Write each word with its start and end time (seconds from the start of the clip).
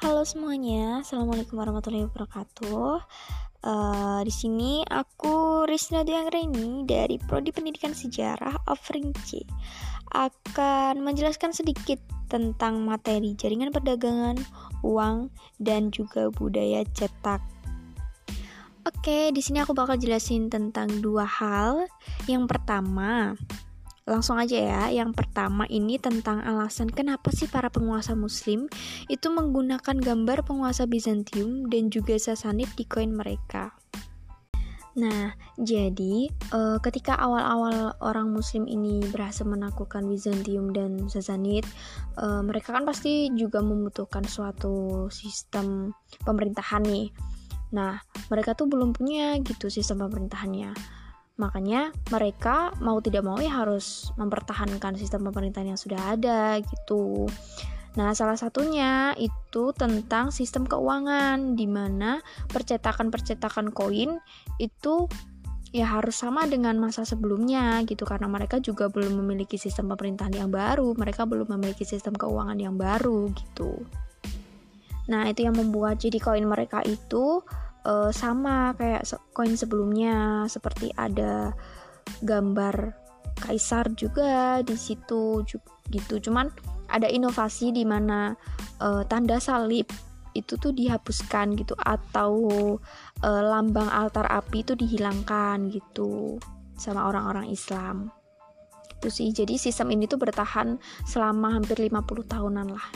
Halo 0.00 0.24
semuanya, 0.24 1.04
assalamualaikum 1.04 1.60
warahmatullahi 1.60 2.08
wabarakatuh. 2.08 3.04
Uh, 3.60 4.24
di 4.24 4.32
sini 4.32 4.80
aku 4.88 5.68
Risna 5.68 6.08
Dianggreni 6.08 6.88
dari 6.88 7.20
Prodi 7.20 7.52
Pendidikan 7.52 7.92
Sejarah 7.92 8.64
offering 8.64 9.12
C 9.28 9.44
akan 10.16 11.04
menjelaskan 11.04 11.52
sedikit 11.52 12.00
tentang 12.32 12.80
materi 12.80 13.36
jaringan 13.36 13.68
perdagangan, 13.68 14.40
uang, 14.80 15.28
dan 15.60 15.92
juga 15.92 16.32
budaya 16.32 16.80
cetak. 16.96 17.44
Oke, 18.88 19.28
di 19.36 19.44
sini 19.44 19.60
aku 19.60 19.76
bakal 19.76 20.00
jelasin 20.00 20.48
tentang 20.48 20.88
dua 21.04 21.28
hal. 21.28 21.84
Yang 22.24 22.48
pertama, 22.48 23.36
Langsung 24.10 24.42
aja 24.42 24.58
ya, 24.58 24.82
yang 24.90 25.14
pertama 25.14 25.70
ini 25.70 25.94
tentang 25.94 26.42
alasan 26.42 26.90
kenapa 26.90 27.30
sih 27.30 27.46
para 27.46 27.70
penguasa 27.70 28.18
muslim 28.18 28.66
itu 29.06 29.30
menggunakan 29.30 30.02
gambar 30.02 30.42
penguasa 30.42 30.90
Bizantium 30.90 31.70
dan 31.70 31.94
juga 31.94 32.18
Sasanid 32.18 32.74
di 32.74 32.82
koin 32.90 33.14
mereka. 33.14 33.70
Nah, 34.98 35.30
jadi 35.54 36.26
uh, 36.50 36.82
ketika 36.82 37.14
awal-awal 37.14 37.94
orang 38.02 38.34
Muslim 38.34 38.66
ini 38.66 38.98
berhasil 39.14 39.46
menaklukkan 39.46 40.02
Bizantium 40.02 40.74
dan 40.74 41.06
Sasanid, 41.06 41.62
uh, 42.18 42.42
mereka 42.42 42.74
kan 42.74 42.82
pasti 42.82 43.30
juga 43.38 43.62
membutuhkan 43.62 44.26
suatu 44.26 45.06
sistem 45.14 45.94
pemerintahan 46.26 46.82
nih. 46.82 47.14
Nah, 47.70 48.02
mereka 48.26 48.58
tuh 48.58 48.66
belum 48.66 48.90
punya 48.90 49.38
gitu 49.38 49.70
sistem 49.70 50.02
pemerintahannya. 50.02 50.99
Makanya 51.40 51.88
mereka 52.12 52.76
mau 52.84 53.00
tidak 53.00 53.24
mau 53.24 53.40
ya 53.40 53.64
harus 53.64 54.12
mempertahankan 54.20 55.00
sistem 55.00 55.24
pemerintahan 55.32 55.72
yang 55.72 55.80
sudah 55.80 56.12
ada 56.12 56.60
gitu. 56.60 57.24
Nah, 57.96 58.14
salah 58.14 58.38
satunya 58.38 59.16
itu 59.18 59.74
tentang 59.74 60.30
sistem 60.30 60.68
keuangan 60.68 61.58
di 61.58 61.66
mana 61.66 62.22
percetakan-percetakan 62.52 63.74
koin 63.74 64.20
itu 64.62 65.10
ya 65.70 65.86
harus 65.86 66.18
sama 66.18 66.46
dengan 66.50 66.78
masa 66.78 67.06
sebelumnya 67.06 67.78
gitu 67.86 68.02
karena 68.02 68.26
mereka 68.26 68.58
juga 68.58 68.90
belum 68.90 69.22
memiliki 69.22 69.54
sistem 69.58 69.90
pemerintahan 69.90 70.34
yang 70.34 70.50
baru, 70.52 70.94
mereka 70.94 71.26
belum 71.26 71.50
memiliki 71.56 71.82
sistem 71.82 72.14
keuangan 72.14 72.58
yang 72.58 72.78
baru 72.78 73.30
gitu. 73.34 73.82
Nah, 75.10 75.26
itu 75.26 75.42
yang 75.42 75.58
membuat 75.58 75.98
jadi 75.98 76.22
koin 76.22 76.46
mereka 76.46 76.86
itu 76.86 77.42
uh, 77.84 78.10
sama 78.12 78.74
kayak 78.76 79.06
koin 79.32 79.54
sebelumnya. 79.54 80.44
Seperti 80.46 80.92
ada 80.96 81.54
gambar 82.24 82.96
kaisar 83.40 83.92
juga 83.96 84.60
di 84.64 84.76
situ 84.76 85.44
gitu. 85.88 86.14
Cuman 86.20 86.50
ada 86.90 87.06
inovasi 87.06 87.70
di 87.70 87.86
mana 87.86 88.34
uh, 88.82 89.02
tanda 89.06 89.38
salib 89.38 89.86
itu 90.30 90.54
tuh 90.58 90.70
dihapuskan 90.70 91.58
gitu 91.58 91.74
atau 91.74 92.32
uh, 93.26 93.42
lambang 93.42 93.90
altar 93.90 94.30
api 94.30 94.62
itu 94.62 94.78
dihilangkan 94.78 95.70
gitu 95.74 96.38
sama 96.78 97.10
orang-orang 97.10 97.50
Islam. 97.50 98.14
Itu 99.00 99.08
sih. 99.10 99.32
Jadi 99.34 99.58
sistem 99.58 99.90
ini 99.90 100.06
tuh 100.06 100.20
bertahan 100.20 100.78
selama 101.08 101.58
hampir 101.58 101.80
50 101.80 102.04
tahunan 102.30 102.68
lah 102.70 102.86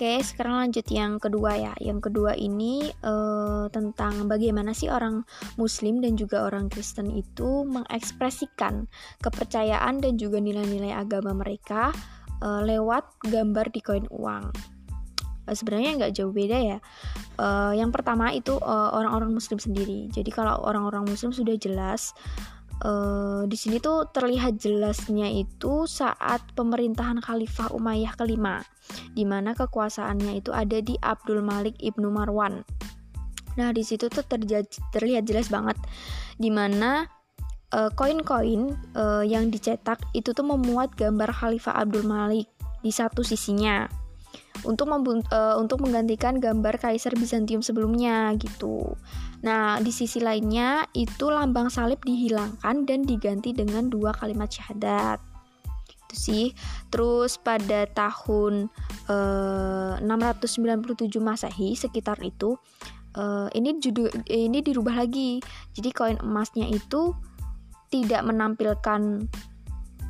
Oke, 0.00 0.16
sekarang 0.24 0.64
lanjut 0.64 0.88
yang 0.88 1.20
kedua 1.20 1.60
ya. 1.60 1.76
Yang 1.76 2.08
kedua 2.08 2.32
ini 2.32 2.88
uh, 3.04 3.68
tentang 3.68 4.32
bagaimana 4.32 4.72
sih 4.72 4.88
orang 4.88 5.28
Muslim 5.60 6.00
dan 6.00 6.16
juga 6.16 6.48
orang 6.48 6.72
Kristen 6.72 7.12
itu 7.12 7.68
mengekspresikan 7.68 8.88
kepercayaan 9.20 10.00
dan 10.00 10.16
juga 10.16 10.40
nilai-nilai 10.40 10.96
agama 10.96 11.36
mereka 11.36 11.92
uh, 12.40 12.64
lewat 12.64 13.12
gambar 13.28 13.68
di 13.68 13.80
koin 13.84 14.08
uang. 14.08 14.48
Uh, 15.44 15.52
Sebenarnya 15.52 16.00
nggak 16.00 16.16
jauh 16.16 16.32
beda 16.32 16.56
ya. 16.64 16.78
Uh, 17.36 17.76
yang 17.76 17.92
pertama 17.92 18.32
itu 18.32 18.56
orang-orang 18.64 19.28
uh, 19.28 19.36
Muslim 19.36 19.60
sendiri. 19.60 20.08
Jadi 20.08 20.32
kalau 20.32 20.64
orang-orang 20.64 21.04
Muslim 21.12 21.28
sudah 21.28 21.60
jelas 21.60 22.16
uh, 22.84 23.44
di 23.44 23.56
sini 23.56 23.76
tuh 23.80 24.08
terlihat 24.08 24.56
jelasnya 24.56 25.28
itu 25.28 25.84
saat 25.84 26.40
pemerintahan 26.56 27.20
Khalifah 27.20 27.72
Umayyah 27.76 28.16
kelima, 28.16 28.64
di 29.14 29.26
mana 29.26 29.52
kekuasaannya 29.56 30.38
itu 30.38 30.50
ada 30.54 30.78
di 30.78 30.94
Abdul 31.00 31.42
Malik 31.42 31.76
ibnu 31.82 32.10
Marwan. 32.10 32.62
Nah 33.58 33.74
di 33.74 33.82
situ 33.82 34.06
tuh 34.06 34.22
terlihat 34.26 35.24
jelas 35.26 35.50
banget, 35.50 35.76
di 36.38 36.48
mana 36.48 37.06
uh, 37.74 37.90
koin-koin 37.94 38.74
uh, 38.94 39.24
yang 39.26 39.50
dicetak 39.50 39.98
itu 40.14 40.30
tuh 40.30 40.46
memuat 40.46 40.94
gambar 40.94 41.30
Khalifah 41.34 41.82
Abdul 41.82 42.06
Malik 42.06 42.46
di 42.80 42.90
satu 42.94 43.20
sisinya 43.20 43.84
untuk 44.64 44.92
uh, 44.92 45.56
untuk 45.56 45.80
menggantikan 45.80 46.36
gambar 46.36 46.76
kaisar 46.76 47.16
Bizantium 47.16 47.64
sebelumnya 47.64 48.34
gitu. 48.36 48.94
Nah, 49.40 49.80
di 49.80 49.88
sisi 49.88 50.20
lainnya 50.20 50.84
itu 50.92 51.32
lambang 51.32 51.72
salib 51.72 52.04
dihilangkan 52.04 52.84
dan 52.84 53.08
diganti 53.08 53.56
dengan 53.56 53.88
dua 53.88 54.12
kalimat 54.12 54.52
syahadat. 54.52 55.29
Itu 56.10 56.18
sih. 56.18 56.50
Terus 56.90 57.38
pada 57.38 57.86
tahun 57.86 58.66
uh, 59.06 60.02
697 60.02 61.06
Masehi 61.22 61.78
sekitar 61.78 62.18
itu 62.26 62.58
uh, 63.14 63.46
ini 63.54 63.78
judul 63.78 64.10
ini 64.26 64.58
dirubah 64.58 65.06
lagi. 65.06 65.38
Jadi 65.70 65.94
koin 65.94 66.18
emasnya 66.18 66.66
itu 66.66 67.14
tidak 67.94 68.26
menampilkan 68.26 69.30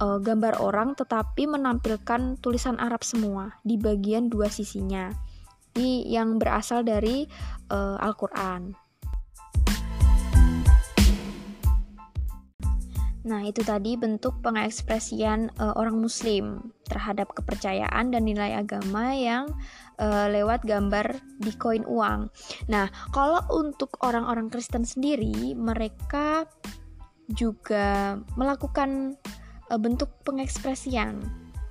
uh, 0.00 0.18
gambar 0.24 0.56
orang 0.64 0.96
tetapi 0.96 1.44
menampilkan 1.44 2.40
tulisan 2.40 2.80
Arab 2.80 3.04
semua 3.04 3.60
di 3.60 3.76
bagian 3.76 4.32
dua 4.32 4.48
sisinya. 4.48 5.12
Ini 5.76 6.08
yang 6.08 6.40
berasal 6.40 6.82
dari 6.82 7.28
Al-Qur'an. 7.70 8.89
Nah, 13.20 13.44
itu 13.44 13.60
tadi 13.60 14.00
bentuk 14.00 14.40
pengekspresian 14.40 15.52
uh, 15.60 15.76
orang 15.76 16.00
muslim 16.00 16.72
terhadap 16.88 17.36
kepercayaan 17.36 18.16
dan 18.16 18.22
nilai 18.24 18.56
agama 18.56 19.12
yang 19.12 19.52
uh, 20.00 20.26
lewat 20.32 20.64
gambar 20.64 21.20
di 21.36 21.52
koin 21.60 21.84
uang. 21.84 22.32
Nah, 22.72 22.88
kalau 23.12 23.44
untuk 23.52 23.92
orang-orang 24.00 24.48
Kristen 24.48 24.88
sendiri, 24.88 25.52
mereka 25.52 26.48
juga 27.28 28.16
melakukan 28.40 29.20
uh, 29.68 29.76
bentuk 29.76 30.08
pengekspresian 30.24 31.20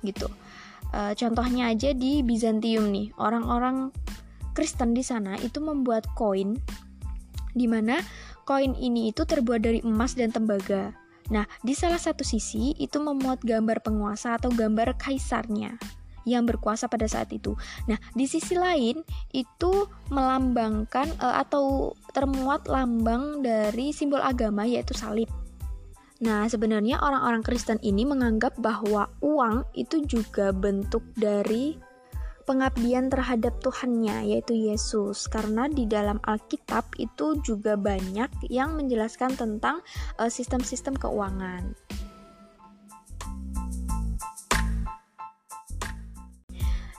gitu. 0.06 0.30
Uh, 0.94 1.14
contohnya 1.18 1.74
aja 1.74 1.90
di 1.90 2.22
Bizantium 2.22 2.94
nih, 2.94 3.10
orang-orang 3.18 3.90
Kristen 4.54 4.94
di 4.94 5.02
sana 5.02 5.34
itu 5.38 5.58
membuat 5.58 6.06
koin 6.14 6.58
di 7.54 7.66
mana 7.66 7.98
koin 8.46 8.74
ini 8.78 9.10
itu 9.10 9.26
terbuat 9.26 9.62
dari 9.62 9.82
emas 9.82 10.14
dan 10.14 10.30
tembaga. 10.30 10.94
Nah, 11.30 11.46
di 11.62 11.72
salah 11.72 11.98
satu 11.98 12.26
sisi 12.26 12.74
itu 12.76 12.98
memuat 12.98 13.42
gambar 13.46 13.80
penguasa 13.86 14.36
atau 14.36 14.50
gambar 14.50 14.98
kaisarnya 14.98 15.78
yang 16.28 16.44
berkuasa 16.44 16.90
pada 16.90 17.08
saat 17.08 17.32
itu. 17.32 17.56
Nah, 17.88 17.96
di 18.12 18.28
sisi 18.28 18.58
lain 18.58 19.00
itu 19.32 19.88
melambangkan 20.12 21.08
uh, 21.22 21.40
atau 21.40 21.96
termuat 22.12 22.68
lambang 22.68 23.40
dari 23.40 23.94
simbol 23.94 24.20
agama 24.20 24.68
yaitu 24.68 24.92
salib. 24.92 25.30
Nah, 26.20 26.44
sebenarnya 26.44 27.00
orang-orang 27.00 27.40
Kristen 27.40 27.80
ini 27.80 28.04
menganggap 28.04 28.52
bahwa 28.60 29.08
uang 29.24 29.64
itu 29.72 30.04
juga 30.04 30.52
bentuk 30.52 31.00
dari 31.16 31.80
pengabdian 32.50 33.06
terhadap 33.06 33.54
Tuhannya, 33.62 34.26
yaitu 34.26 34.58
Yesus. 34.58 35.30
Karena 35.30 35.70
di 35.70 35.86
dalam 35.86 36.18
Alkitab 36.26 36.98
itu 36.98 37.38
juga 37.46 37.78
banyak 37.78 38.50
yang 38.50 38.74
menjelaskan 38.74 39.38
tentang 39.38 39.78
eh, 40.18 40.26
sistem-sistem 40.26 40.98
uh, 40.98 41.00
keuangan. 41.06 41.62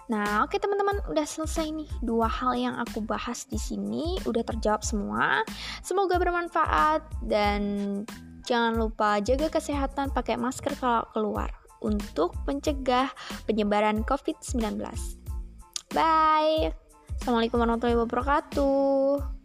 Nah, 0.07 0.43
oke 0.43 0.55
okay, 0.55 0.59
teman-teman, 0.63 1.03
udah 1.11 1.27
selesai 1.27 1.67
nih 1.71 1.91
dua 1.99 2.31
hal 2.31 2.55
yang 2.55 2.75
aku 2.79 3.03
bahas 3.03 3.43
di 3.47 3.59
sini, 3.59 4.19
udah 4.23 4.43
terjawab 4.47 4.83
semua. 4.87 5.43
Semoga 5.83 6.15
bermanfaat 6.15 7.03
dan 7.27 7.63
Jangan 8.41 8.73
lupa 8.73 9.21
jaga 9.21 9.53
kesehatan 9.53 10.11
pakai 10.11 10.35
masker 10.35 10.73
kalau 10.81 11.05
keluar 11.13 11.53
untuk 11.79 12.33
mencegah 12.49 13.07
penyebaran 13.45 14.01
COVID-19. 14.03 14.81
Bye. 15.91 16.71
Assalamualaikum 17.19 17.59
warahmatullahi 17.59 17.99
wabarakatuh. 17.99 19.40